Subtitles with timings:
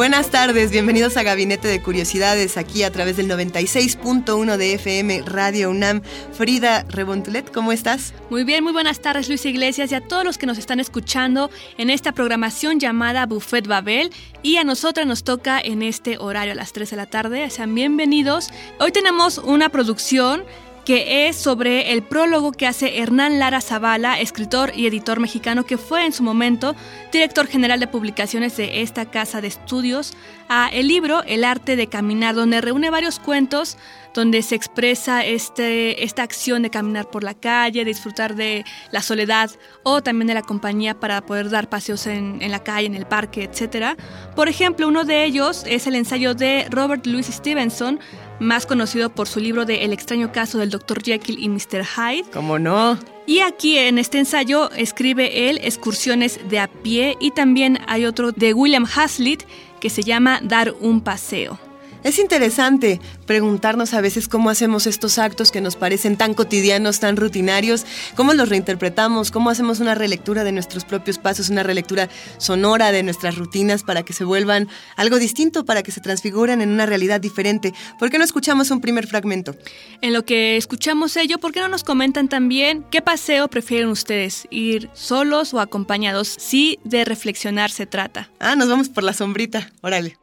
[0.00, 5.68] Buenas tardes, bienvenidos a Gabinete de Curiosidades, aquí a través del 96.1 de FM Radio
[5.68, 6.00] UNAM.
[6.32, 8.14] Frida Rebontulet, ¿cómo estás?
[8.30, 11.50] Muy bien, muy buenas tardes Luis Iglesias y a todos los que nos están escuchando
[11.76, 14.10] en esta programación llamada Buffet Babel
[14.42, 17.50] y a nosotras nos toca en este horario a las 3 de la tarde.
[17.50, 18.48] Sean bienvenidos.
[18.78, 20.44] Hoy tenemos una producción
[20.84, 25.78] que es sobre el prólogo que hace Hernán Lara Zavala, escritor y editor mexicano que
[25.78, 26.74] fue en su momento
[27.12, 30.14] director general de publicaciones de esta casa de estudios,
[30.48, 33.76] a el libro El arte de caminar, donde reúne varios cuentos
[34.14, 39.02] donde se expresa este, esta acción de caminar por la calle, de disfrutar de la
[39.02, 39.50] soledad
[39.84, 43.06] o también de la compañía para poder dar paseos en, en la calle, en el
[43.06, 43.96] parque, etc.
[44.34, 48.00] Por ejemplo, uno de ellos es el ensayo de Robert Louis Stevenson,
[48.40, 51.02] más conocido por su libro de El extraño caso del Dr.
[51.02, 51.84] Jekyll y Mr.
[51.84, 52.30] Hyde.
[52.32, 52.98] ¿Cómo no?
[53.26, 58.32] Y aquí en este ensayo escribe él excursiones de a pie y también hay otro
[58.32, 59.44] de William Hazlitt
[59.78, 61.69] que se llama Dar un paseo.
[62.02, 67.16] Es interesante preguntarnos a veces cómo hacemos estos actos que nos parecen tan cotidianos, tan
[67.16, 67.84] rutinarios,
[68.16, 73.02] cómo los reinterpretamos, cómo hacemos una relectura de nuestros propios pasos, una relectura sonora de
[73.02, 77.20] nuestras rutinas para que se vuelvan algo distinto, para que se transfiguren en una realidad
[77.20, 77.74] diferente.
[77.98, 79.54] ¿Por qué no escuchamos un primer fragmento?
[80.00, 84.48] En lo que escuchamos ello, ¿por qué no nos comentan también qué paseo prefieren ustedes?
[84.50, 86.34] ¿Ir solos o acompañados?
[86.38, 88.30] Si de reflexionar se trata.
[88.40, 89.70] Ah, nos vamos por la sombrita.
[89.82, 90.16] Órale.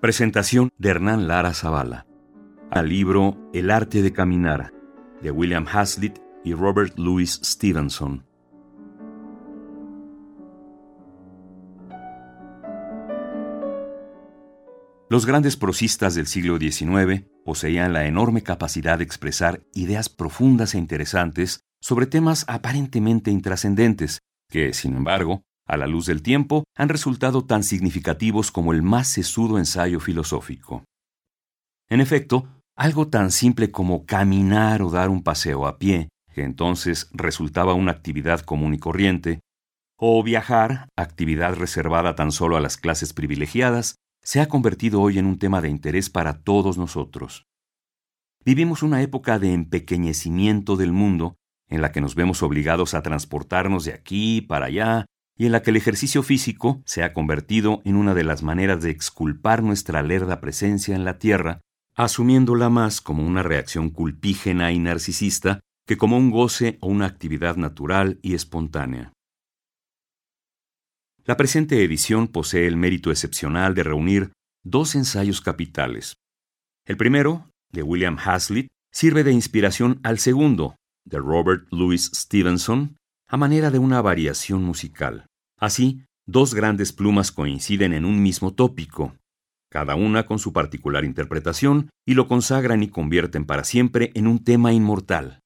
[0.00, 2.06] Presentación de Hernán Lara Zavala.
[2.70, 4.72] Al libro El arte de caminar,
[5.20, 8.24] de William Hazlitt y Robert Louis Stevenson.
[15.10, 20.78] Los grandes prosistas del siglo XIX poseían la enorme capacidad de expresar ideas profundas e
[20.78, 27.44] interesantes sobre temas aparentemente intrascendentes, que, sin embargo, a la luz del tiempo, han resultado
[27.44, 30.84] tan significativos como el más sesudo ensayo filosófico.
[31.88, 37.08] En efecto, algo tan simple como caminar o dar un paseo a pie, que entonces
[37.12, 39.40] resultaba una actividad común y corriente,
[39.96, 45.26] o viajar, actividad reservada tan solo a las clases privilegiadas, se ha convertido hoy en
[45.26, 47.44] un tema de interés para todos nosotros.
[48.44, 51.36] Vivimos una época de empequeñecimiento del mundo,
[51.68, 55.06] en la que nos vemos obligados a transportarnos de aquí para allá,
[55.40, 58.82] y en la que el ejercicio físico se ha convertido en una de las maneras
[58.82, 61.62] de exculpar nuestra lerda presencia en la Tierra,
[61.94, 67.56] asumiéndola más como una reacción culpígena y narcisista que como un goce o una actividad
[67.56, 69.14] natural y espontánea.
[71.24, 76.16] La presente edición posee el mérito excepcional de reunir dos ensayos capitales.
[76.84, 80.76] El primero, de William Hazlitt, sirve de inspiración al segundo,
[81.06, 85.29] de Robert Louis Stevenson, a manera de una variación musical.
[85.60, 89.14] Así, dos grandes plumas coinciden en un mismo tópico,
[89.70, 94.42] cada una con su particular interpretación, y lo consagran y convierten para siempre en un
[94.42, 95.40] tema inmortal,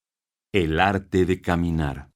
[0.53, 2.11] el arte de caminar.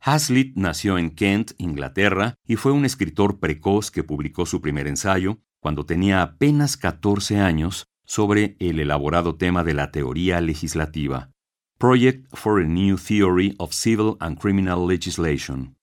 [0.00, 5.38] Hazlitt nació en Kent, Inglaterra, y fue un escritor precoz que publicó su primer ensayo,
[5.60, 11.30] cuando tenía apenas 14 años, sobre el elaborado tema de la teoría legislativa,
[11.78, 15.76] Project for a New Theory of Civil and Criminal Legislation.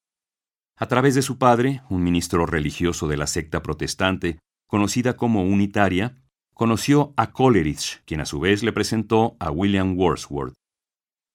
[0.82, 6.16] A través de su padre, un ministro religioso de la secta protestante, conocida como Unitaria,
[6.54, 10.54] conoció a Coleridge, quien a su vez le presentó a William Wordsworth.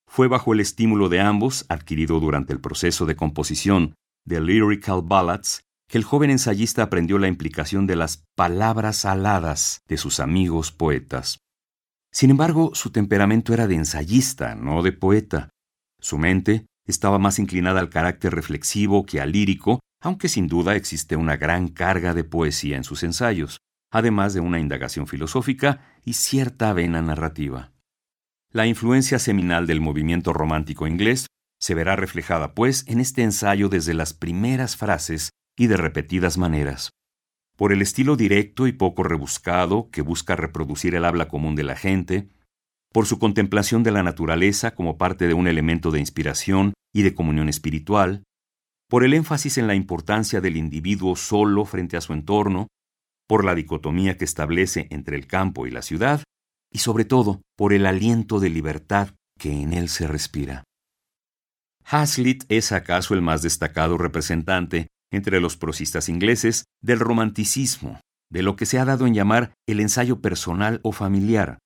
[0.09, 3.95] Fue bajo el estímulo de ambos, adquirido durante el proceso de composición
[4.25, 5.61] de Lyrical Ballads,
[5.91, 11.39] que el joven ensayista aprendió la implicación de las palabras aladas de sus amigos poetas.
[12.11, 15.51] Sin embargo, su temperamento era de ensayista, no de poeta.
[16.01, 21.17] Su mente estaba más inclinada al carácter reflexivo que al lírico, aunque sin duda existe
[21.17, 23.59] una gran carga de poesía en sus ensayos,
[23.91, 27.73] además de una indagación filosófica y cierta vena narrativa.
[28.51, 31.27] La influencia seminal del movimiento romántico inglés
[31.59, 36.91] se verá reflejada, pues, en este ensayo desde las primeras frases y de repetidas maneras.
[37.57, 41.77] Por el estilo directo y poco rebuscado que busca reproducir el habla común de la
[41.77, 42.29] gente,
[42.95, 47.13] por su contemplación de la naturaleza como parte de un elemento de inspiración y de
[47.13, 48.23] comunión espiritual,
[48.89, 52.69] por el énfasis en la importancia del individuo solo frente a su entorno,
[53.27, 56.23] por la dicotomía que establece entre el campo y la ciudad,
[56.73, 59.09] y sobre todo por el aliento de libertad
[59.41, 60.63] que en él se respira.
[61.85, 67.99] Hazlitt es acaso el más destacado representante entre los prosistas ingleses del romanticismo,
[68.31, 71.59] de lo que se ha dado en llamar el ensayo personal o familiar,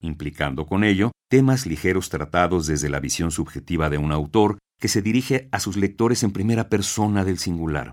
[0.00, 5.02] implicando con ello temas ligeros tratados desde la visión subjetiva de un autor que se
[5.02, 7.92] dirige a sus lectores en primera persona del singular.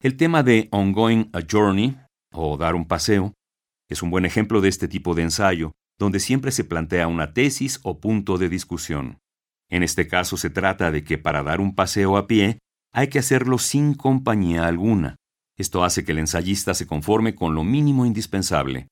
[0.00, 1.98] El tema de Ongoing a Journey,
[2.32, 3.34] o Dar un paseo,
[3.88, 7.80] es un buen ejemplo de este tipo de ensayo, donde siempre se plantea una tesis
[7.82, 9.18] o punto de discusión.
[9.70, 12.58] En este caso se trata de que para dar un paseo a pie
[12.92, 15.16] hay que hacerlo sin compañía alguna.
[15.56, 18.88] Esto hace que el ensayista se conforme con lo mínimo indispensable.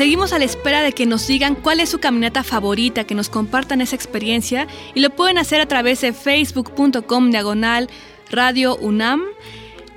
[0.00, 3.28] Seguimos a la espera de que nos digan cuál es su caminata favorita, que nos
[3.28, 7.90] compartan esa experiencia y lo pueden hacer a través de facebook.com diagonal
[8.30, 9.22] radio UNAM.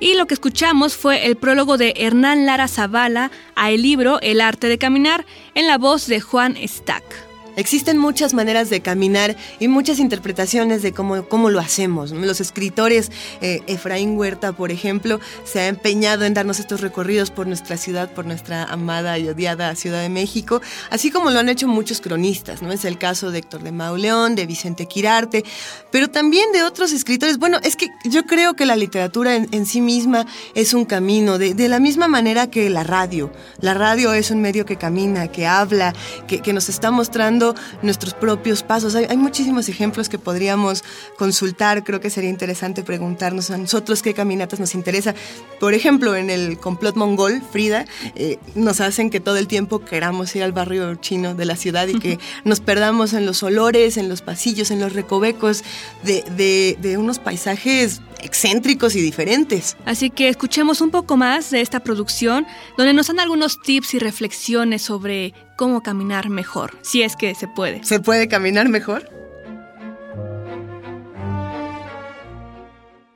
[0.00, 4.42] Y lo que escuchamos fue el prólogo de Hernán Lara Zavala a el libro El
[4.42, 5.24] arte de caminar
[5.54, 7.23] en la voz de Juan Stack.
[7.56, 12.10] Existen muchas maneras de caminar y muchas interpretaciones de cómo, cómo lo hacemos.
[12.10, 17.46] Los escritores, eh, Efraín Huerta, por ejemplo, se ha empeñado en darnos estos recorridos por
[17.46, 20.60] nuestra ciudad, por nuestra amada y odiada Ciudad de México,
[20.90, 22.72] así como lo han hecho muchos cronistas, ¿no?
[22.72, 25.44] Es el caso de Héctor de Mauleón, de Vicente Quirarte,
[25.90, 27.38] pero también de otros escritores.
[27.38, 31.54] Bueno, es que yo creo que la literatura en, sí misma es un camino, de,
[31.54, 33.30] de, la misma manera que la radio.
[33.60, 35.94] La radio es un medio que camina, que habla,
[36.26, 37.43] que, que nos está mostrando
[37.82, 38.94] nuestros propios pasos.
[38.94, 40.84] Hay, muchísimos ejemplos que podríamos
[41.18, 41.84] consultar.
[41.84, 45.14] Creo que sería interesante preguntarnos a nosotros qué caminatas nos interesa.
[45.60, 50.34] Por ejemplo, en el complot mongol, Frida, eh, nos hacen que todo el tiempo queramos
[50.36, 54.08] ir al barrio chino de la ciudad y que nos perdamos en los olores, en
[54.08, 55.64] los pasillos, en los recovecos
[56.04, 59.76] de, de unos paisajes excéntricos y diferentes.
[59.84, 63.98] Así que escuchemos un poco más de esta producción, donde nos dan algunos tips y
[63.98, 67.84] reflexiones sobre cómo caminar mejor, si es que se puede.
[67.84, 69.08] ¿Se puede caminar mejor?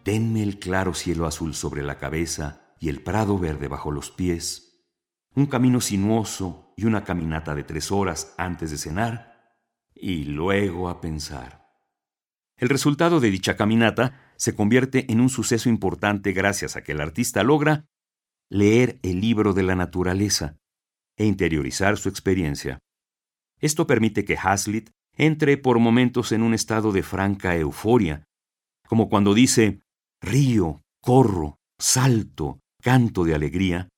[0.05, 4.87] Denme el claro cielo azul sobre la cabeza y el prado verde bajo los pies,
[5.35, 9.57] un camino sinuoso y una caminata de tres horas antes de cenar,
[9.95, 11.67] y luego a pensar.
[12.57, 17.01] El resultado de dicha caminata se convierte en un suceso importante gracias a que el
[17.01, 17.87] artista logra
[18.49, 20.57] leer el libro de la naturaleza
[21.17, 22.79] e interiorizar su experiencia.
[23.61, 28.25] Esto permite que Hazlitt entre por momentos en un estado de franca euforia,
[28.87, 29.81] como cuando dice
[30.23, 33.89] río, corro, salto, canto de alegría,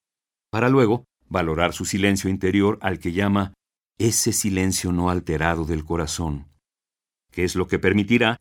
[0.50, 3.52] para luego valorar su silencio interior al que llama
[3.98, 6.48] ese silencio no alterado del corazón,
[7.30, 8.40] que es lo que permitirá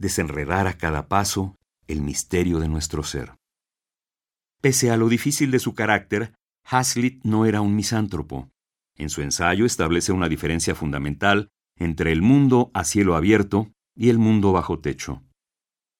[0.00, 1.56] desenredar a cada paso
[1.86, 3.36] el misterio de nuestro ser.
[4.60, 8.50] Pese a lo difícil de su carácter, Hazlitt no era un misántropo.
[8.96, 14.18] En su ensayo establece una diferencia fundamental entre el mundo a cielo abierto y el
[14.18, 15.22] mundo bajo techo.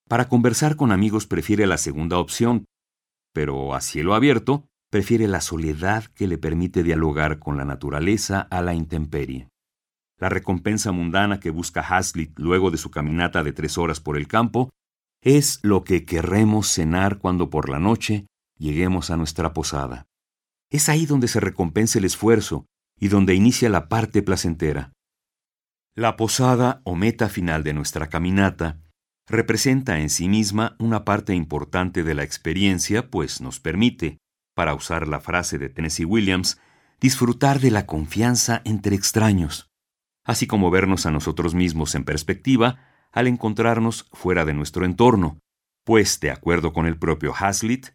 [0.08, 2.64] Para conversar con amigos prefiere la segunda opción,
[3.32, 8.62] pero a cielo abierto prefiere la soledad que le permite dialogar con la naturaleza a
[8.62, 9.49] la intemperie.
[10.20, 14.28] La recompensa mundana que busca Hazlitt luego de su caminata de tres horas por el
[14.28, 14.68] campo
[15.22, 18.26] es lo que querremos cenar cuando por la noche
[18.58, 20.06] lleguemos a nuestra posada.
[20.70, 22.66] Es ahí donde se recompensa el esfuerzo
[22.98, 24.92] y donde inicia la parte placentera.
[25.96, 28.78] La posada o meta final de nuestra caminata
[29.26, 34.18] representa en sí misma una parte importante de la experiencia, pues nos permite,
[34.54, 36.60] para usar la frase de Tennessee Williams,
[37.00, 39.69] disfrutar de la confianza entre extraños
[40.24, 45.38] así como vernos a nosotros mismos en perspectiva al encontrarnos fuera de nuestro entorno,
[45.84, 47.88] pues, de acuerdo con el propio Hazlitt,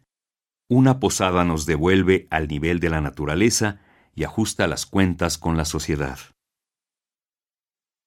[0.68, 3.80] una posada nos devuelve al nivel de la naturaleza
[4.14, 6.18] y ajusta las cuentas con la sociedad.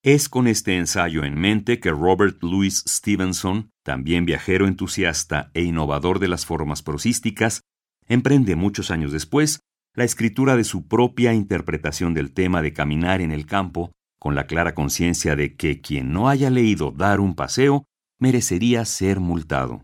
[0.04, 6.20] Es con este ensayo en mente que Robert Louis Stevenson, también viajero entusiasta e innovador
[6.20, 7.62] de las formas prosísticas,
[8.08, 9.60] emprende muchos años después
[9.94, 14.46] la escritura de su propia interpretación del tema de caminar en el campo con la
[14.46, 17.86] clara conciencia de que quien no haya leído Dar un paseo
[18.20, 19.84] merecería ser multado.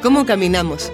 [0.00, 0.92] ¿Cómo caminamos?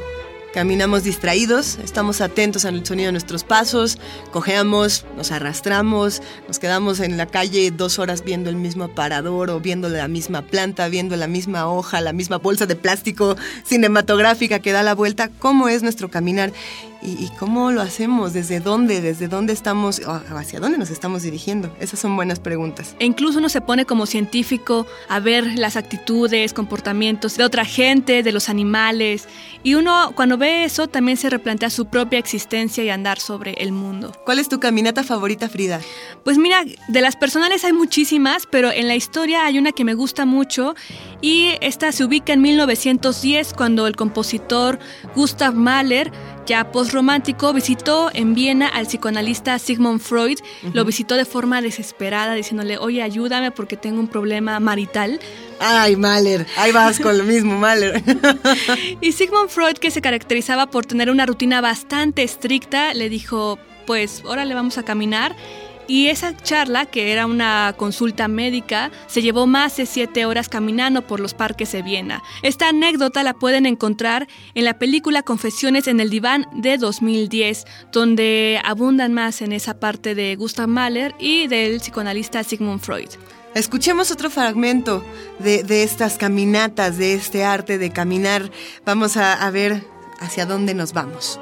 [0.54, 3.98] Caminamos distraídos, estamos atentos al sonido de nuestros pasos,
[4.30, 9.58] cojeamos, nos arrastramos, nos quedamos en la calle dos horas viendo el mismo aparador o
[9.58, 13.34] viendo la misma planta, viendo la misma hoja, la misma bolsa de plástico
[13.64, 15.28] cinematográfica que da la vuelta.
[15.40, 16.52] ¿Cómo es nuestro caminar?
[17.06, 18.32] ¿Y, cómo lo hacemos?
[18.32, 19.02] ¿Desde dónde?
[19.02, 20.00] ¿Desde dónde estamos?
[20.34, 21.70] ¿Hacia dónde nos estamos dirigiendo?
[21.78, 22.96] Esas son buenas preguntas.
[22.98, 28.22] E incluso uno se pone como científico a ver las actitudes, comportamientos de otra gente,
[28.22, 29.28] de los animales.
[29.62, 33.72] Y uno cuando ve eso también se replantea su propia existencia y andar sobre el
[33.72, 34.12] mundo.
[34.24, 35.80] ¿Cuál es tu caminata favorita, Frida?
[36.24, 39.94] Pues mira, de las personales hay muchísimas, pero en la historia hay una que me
[39.94, 40.74] gusta mucho
[41.20, 44.78] y esta se ubica en 1910 cuando el compositor
[45.14, 46.12] Gustav Mahler
[46.46, 50.38] ya postromántico, visitó en Viena al psicoanalista Sigmund Freud,
[50.72, 55.20] lo visitó de forma desesperada, diciéndole, oye, ayúdame porque tengo un problema marital.
[55.60, 58.02] Ay, Mahler, ahí vas con lo mismo, Mahler.
[59.00, 64.22] y Sigmund Freud, que se caracterizaba por tener una rutina bastante estricta, le dijo, pues,
[64.24, 65.36] ahora le vamos a caminar
[65.86, 71.02] y esa charla, que era una consulta médica, se llevó más de siete horas caminando
[71.02, 72.22] por los parques de Viena.
[72.42, 78.60] Esta anécdota la pueden encontrar en la película Confesiones en el Diván de 2010, donde
[78.64, 83.10] abundan más en esa parte de Gustav Mahler y del psicoanalista Sigmund Freud.
[83.54, 85.04] Escuchemos otro fragmento
[85.38, 88.50] de, estas caminatas, de este arte de caminar.
[88.84, 89.84] Vamos a ver
[90.18, 91.38] hacia dónde nos vamos.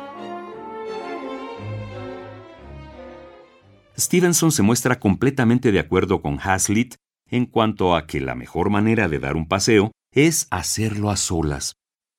[3.98, 6.94] Stevenson se muestra completamente de acuerdo con Hazlitt
[7.30, 11.74] en cuanto a que la mejor manera de dar un paseo es hacerlo a solas,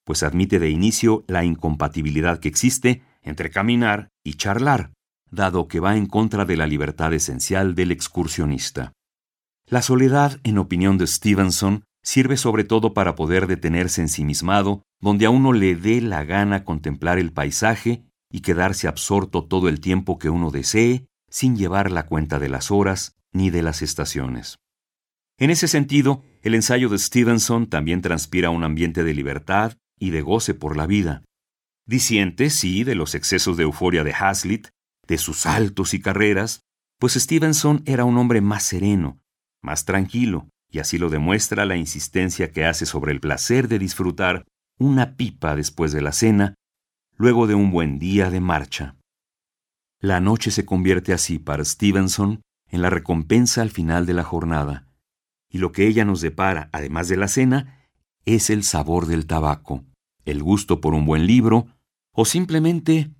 [0.06, 4.92] pues admite de inicio la incompatibilidad que existe entre caminar y charlar,
[5.32, 8.94] dado que va en contra de la libertad esencial del excursionista.
[9.68, 15.30] La soledad, en opinión de Stevenson, sirve sobre todo para poder detenerse ensimismado, donde a
[15.30, 20.30] uno le dé la gana contemplar el paisaje y quedarse absorto todo el tiempo que
[20.30, 24.60] uno desee sin llevar la cuenta de las horas ni de las estaciones.
[25.40, 30.22] En ese sentido, el ensayo de Stevenson también transpira un ambiente de libertad y de
[30.22, 31.24] goce por la vida.
[31.88, 34.68] Disiente, sí, de los excesos de euforia de Hazlitt,
[35.08, 36.62] de sus saltos y carreras,
[37.00, 39.20] pues Stevenson era un hombre más sereno,
[39.64, 44.46] más tranquilo, y así lo demuestra la insistencia que hace sobre el placer de disfrutar
[44.78, 46.54] una pipa después de la cena,
[47.18, 48.98] luego de un buen día de marcha.
[50.04, 54.90] La noche se convierte así para Stevenson en la recompensa al final de la jornada,
[55.50, 57.88] y lo que ella nos depara, además de la cena,
[58.26, 59.86] es el sabor del tabaco,
[60.26, 61.68] el gusto por un buen libro,
[62.12, 63.16] o simplemente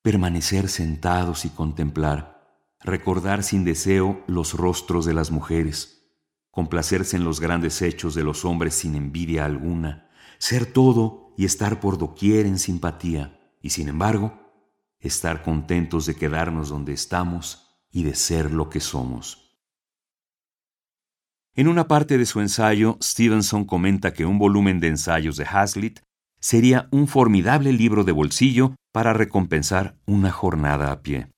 [0.00, 2.40] permanecer sentados y contemplar,
[2.78, 6.06] recordar sin deseo los rostros de las mujeres,
[6.52, 11.80] complacerse en los grandes hechos de los hombres sin envidia alguna, ser todo y estar
[11.80, 14.41] por doquier en simpatía, y sin embargo,
[15.02, 19.42] estar contentos de quedarnos donde estamos y de ser lo que somos.
[21.54, 26.00] En una parte de su ensayo, Stevenson comenta que un volumen de ensayos de Hazlitt
[26.40, 31.28] sería un formidable libro de bolsillo para recompensar una jornada a pie.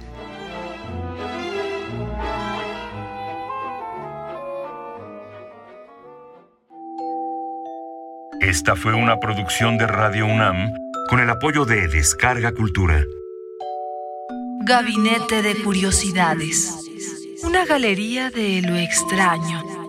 [8.44, 10.70] Esta fue una producción de Radio UNAM
[11.08, 13.02] con el apoyo de Descarga Cultura.
[14.66, 16.76] Gabinete de Curiosidades.
[17.42, 19.83] Una galería de lo extraño